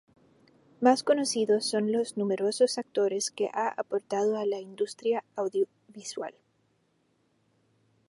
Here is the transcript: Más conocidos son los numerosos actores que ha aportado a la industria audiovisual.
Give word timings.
Más 0.79 1.03
conocidos 1.03 1.63
son 1.69 1.91
los 1.91 2.17
numerosos 2.17 2.79
actores 2.79 3.29
que 3.29 3.51
ha 3.53 3.67
aportado 3.69 4.35
a 4.35 4.47
la 4.47 4.59
industria 4.59 5.23
audiovisual. 5.35 6.33